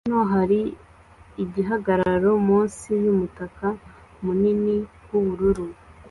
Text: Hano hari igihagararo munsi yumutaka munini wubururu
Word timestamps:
Hano 0.05 0.21
hari 0.33 0.59
igihagararo 1.43 2.31
munsi 2.47 2.87
yumutaka 3.03 3.65
munini 4.23 4.75
wubururu 5.09 5.65